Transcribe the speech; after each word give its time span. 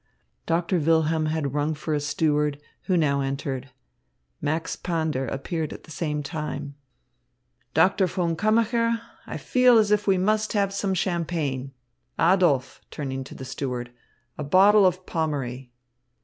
Doctor 0.47 0.79
Wilhelm 0.79 1.27
had 1.27 1.53
rung 1.53 1.75
for 1.75 1.93
a 1.93 1.99
steward, 1.99 2.59
who 2.85 2.97
now 2.97 3.21
entered. 3.21 3.69
Max 4.41 4.75
Pander 4.75 5.27
appeared 5.27 5.71
at 5.73 5.83
the 5.83 5.91
same 5.91 6.23
time. 6.23 6.73
"Doctor 7.75 8.07
von 8.07 8.35
Kammacher, 8.35 8.99
I 9.27 9.37
feel 9.37 9.77
as 9.77 9.91
if 9.91 10.07
we 10.07 10.17
must 10.17 10.53
have 10.53 10.73
some 10.73 10.95
champagne. 10.95 11.71
Adolph," 12.17 12.81
turning 12.89 13.23
to 13.25 13.35
the 13.35 13.45
steward, 13.45 13.91
"a 14.39 14.43
bottle 14.43 14.87
of 14.87 15.05
Pommery." 15.05 15.71